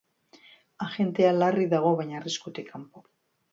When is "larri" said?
1.41-1.69